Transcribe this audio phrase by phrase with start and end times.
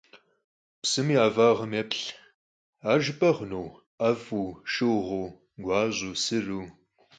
[0.81, 2.05] Псым и ӀэфӀагъым еплъ;
[2.89, 3.67] ар жыпӀэ хъуну
[3.99, 6.61] ӀэфӀу, шыугъэу, гуащӀэу, сыру?